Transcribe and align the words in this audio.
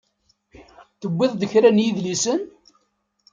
Tewwiḍ-d 0.99 1.41
kra 1.51 1.69
n 1.75 1.83
yidlisen? 1.83 2.41